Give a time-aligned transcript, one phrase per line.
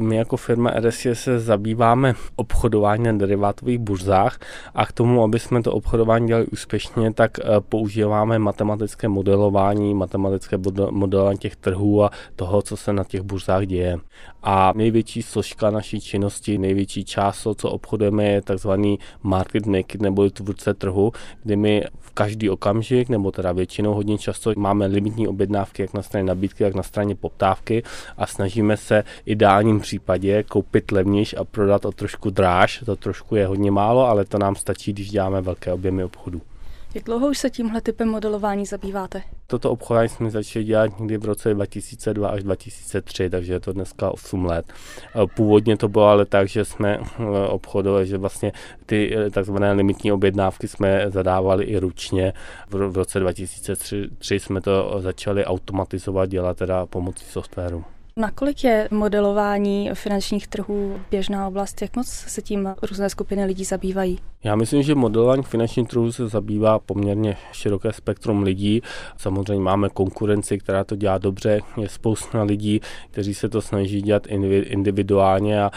[0.00, 4.38] my jako firma RSC se zabýváme obchodováním na derivátových burzách
[4.74, 10.56] a k tomu, aby jsme to obchodování dělali úspěšně, tak eh, používáme matematické modelování, matematické
[10.90, 13.98] modelování těch trhů a toho, co se na těch burzách děje.
[14.42, 20.74] A největší složka naší činnosti, největší část, co obchodujeme, je takzvaný market maker nebo tvůrce
[20.74, 21.12] trhu,
[21.42, 26.02] kdy my v každý okamžik, nebo teda většinou hodně často máme limitní objednávky jak na
[26.02, 27.82] straně nabídky, tak na straně poptávky
[28.16, 32.82] a snažíme se ideálním případě koupit levnější a prodat o trošku dráž.
[32.86, 36.40] To trošku je hodně málo, ale to nám stačí, když děláme velké objemy obchodu.
[36.94, 39.22] Jak dlouho už se tímhle typem modelování zabýváte?
[39.46, 44.10] Toto obchodování jsme začali dělat někdy v roce 2002 až 2003, takže je to dneska
[44.10, 44.66] 8 let.
[45.36, 48.52] Původně to bylo ale tak, že jsme eh, obchodovali, že vlastně
[48.86, 52.32] ty eh, takzvané limitní objednávky jsme zadávali i ručně.
[52.70, 57.84] V roce 2003 jsme to začali automatizovat, dělat teda pomocí softwaru.
[58.18, 61.82] Nakolik je modelování finančních trhů běžná oblast?
[61.82, 64.18] Jak moc se tím různé skupiny lidí zabývají?
[64.44, 68.82] Já myslím, že modelování finančních trhů se zabývá poměrně široké spektrum lidí.
[69.16, 71.60] Samozřejmě máme konkurenci, která to dělá dobře.
[71.80, 74.26] Je spousta lidí, kteří se to snaží dělat
[74.62, 75.70] individuálně a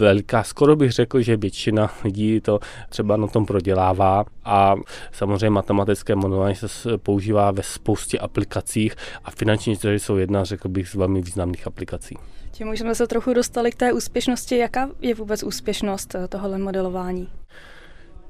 [0.00, 4.24] veliká, skoro bych řekl, že většina lidí to třeba na tom prodělává.
[4.44, 4.74] A
[5.12, 10.88] samozřejmě matematické modelování se používá ve spoustě aplikacích a finanční trhy jsou jedna, řekl bych,
[10.88, 12.16] z velmi významných aplikací.
[12.50, 14.58] Tím už jsme se trochu dostali k té úspěšnosti.
[14.58, 17.28] Jaká je vůbec úspěšnost tohohle modelování?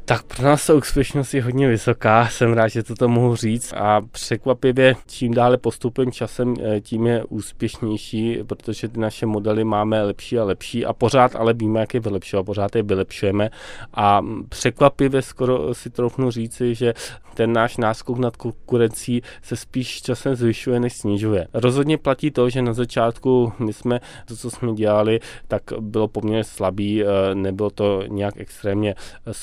[0.09, 4.01] Tak pro nás ta úspěšnost je hodně vysoká, jsem rád, že toto mohu říct a
[4.01, 10.39] překvapivě čím dále postupem časem, eh, tím je úspěšnější, protože ty naše modely máme lepší
[10.39, 13.51] a lepší a pořád ale víme, jak je vylepšovat, pořád je vylepšujeme
[13.95, 16.95] a překvapivě skoro si troufnu říci, že
[17.39, 21.49] ten náš náskok nad konkurencí se spíš časem zvyšuje, než snižuje.
[21.55, 26.45] Rozhodně platí to, že na začátku my jsme to, co jsme dělali, tak bylo poměrně
[26.45, 28.95] slabý, eh, nebylo to nějak extrémně
[29.27, 29.35] eh,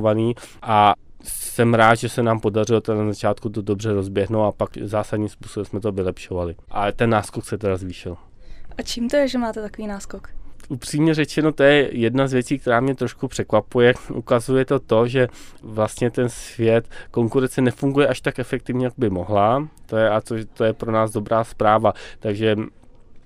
[0.00, 4.52] sofistikovaný a jsem rád, že se nám podařilo to na začátku to dobře rozběhnout a
[4.52, 6.56] pak zásadním způsobem jsme to vylepšovali.
[6.70, 8.16] A ten náskok se teda zvýšil.
[8.78, 10.28] A čím to je, že máte takový náskok?
[10.68, 13.94] upřímně řečeno, to je jedna z věcí, která mě trošku překvapuje.
[14.14, 15.28] Ukazuje to to, že
[15.62, 19.68] vlastně ten svět konkurence nefunguje až tak efektivně, jak by mohla.
[19.86, 21.92] To je, a to, to je pro nás dobrá zpráva.
[22.18, 22.56] Takže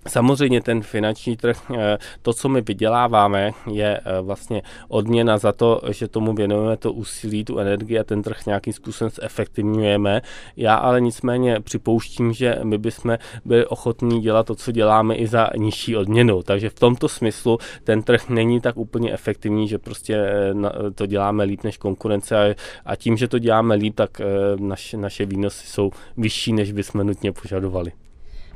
[0.09, 5.81] Samozřejmě ten finanční trh, eh, to, co my vyděláváme, je eh, vlastně odměna za to,
[5.91, 10.23] že tomu věnujeme to úsilí, tu energii a ten trh nějakým způsobem zefektivňujeme.
[10.57, 15.49] Já ale nicméně připouštím, že my bychom byli ochotní dělat to, co děláme i za
[15.57, 16.43] nižší odměnu.
[16.43, 21.45] Takže v tomto smyslu ten trh není tak úplně efektivní, že prostě eh, to děláme
[21.45, 22.55] líp než konkurence
[22.85, 24.21] a tím, že to děláme líp, tak
[24.59, 27.93] naše, naše výnosy jsou vyšší, než bychom nutně požadovali.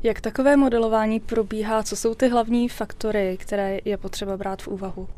[0.03, 1.82] Jak takové modelování probíhá?
[1.82, 5.09] Co jsou ty hlavní faktory, které je potřeba brát v úvahu?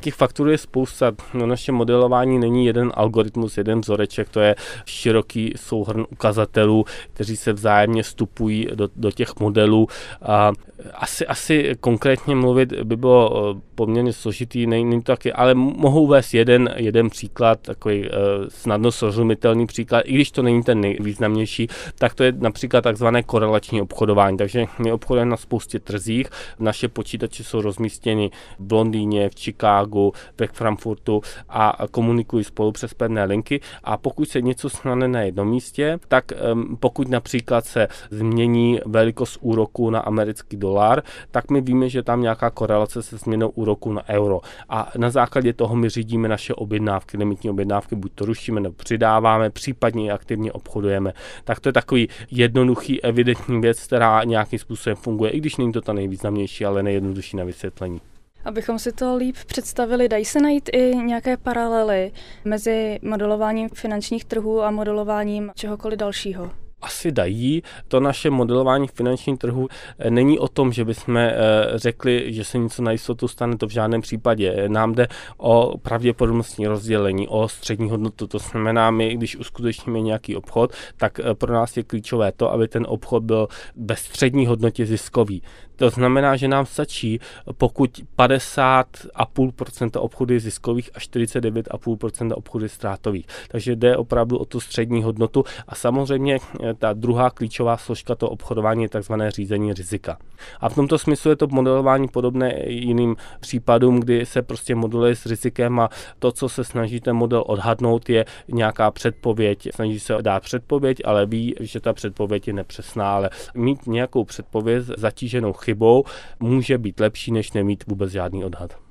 [0.00, 1.12] Těch faktorů je spousta.
[1.34, 7.52] No, naše modelování není jeden algoritmus, jeden vzoreček, to je široký souhrn ukazatelů, kteří se
[7.52, 9.88] vzájemně vstupují do, do těch modelů.
[10.22, 10.52] A
[10.94, 16.74] asi, asi konkrétně mluvit by bylo poměrně složitý, není to taky, ale mohu uvést jeden,
[16.76, 18.08] jeden příklad, takový uh,
[18.48, 21.68] snadno srozumitelný příklad, i když to není ten nejvýznamnější,
[21.98, 24.36] tak to je například takzvané korelační obchodování.
[24.36, 26.26] Takže my obchodujeme na spoustě trzích,
[26.58, 33.24] naše počítače jsou rozmístěny v Londýně, v Chicagu, ve Frankfurtu a komunikují spolu přes pevné
[33.24, 33.60] linky.
[33.84, 39.38] A pokud se něco stane na jednom místě, tak um, pokud například se změní velikost
[39.40, 43.92] úroku na americký dolar, tak my víme, že tam nějaká korelace se změnou úroku úroku
[43.92, 44.40] na euro.
[44.68, 49.50] A na základě toho my řídíme naše objednávky, limitní objednávky, buď to rušíme nebo přidáváme,
[49.50, 51.12] případně aktivně obchodujeme.
[51.44, 55.80] Tak to je takový jednoduchý, evidentní věc, která nějakým způsobem funguje, i když není to
[55.80, 58.00] ta nejvýznamnější, ale nejjednodušší na vysvětlení.
[58.44, 62.12] Abychom si to líp představili, dají se najít i nějaké paralely
[62.44, 66.50] mezi modelováním finančních trhů a modelováním čehokoliv dalšího?
[66.82, 67.62] Asi dají.
[67.88, 69.68] To naše modelování finančních trhu
[69.98, 71.34] eh, není o tom, že bychom eh,
[71.74, 74.68] řekli, že se něco na jistotu stane, to v žádném případě.
[74.68, 78.26] Nám jde o pravděpodobnostní rozdělení, o střední hodnotu.
[78.26, 82.68] To znamená, my, když uskutečníme nějaký obchod, tak eh, pro nás je klíčové to, aby
[82.68, 85.42] ten obchod byl ve střední hodnotě ziskový.
[85.80, 87.20] To znamená, že nám stačí,
[87.58, 93.26] pokud 50,5% obchody je ziskových a 49,5% obchody ztrátových.
[93.48, 98.30] Takže jde opravdu o tu střední hodnotu a samozřejmě eh, ta druhá klíčová složka toho
[98.30, 100.18] obchodování je takzvané řízení rizika.
[100.60, 105.26] A v tomto smyslu je to modelování podobné jiným případům, kdy se prostě modeluje s
[105.26, 105.88] rizikem a
[106.18, 109.68] to, co se snaží ten model odhadnout, je nějaká předpověď.
[109.74, 114.84] Snaží se dát předpověď, ale ví, že ta předpověď je nepřesná, ale mít nějakou předpověď
[114.96, 116.04] zatíženou chybou chybou
[116.40, 118.89] může být lepší, než nemít vůbec žádný odhad.